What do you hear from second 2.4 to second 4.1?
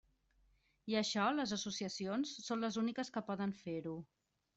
són les úniques que poden fer-ho.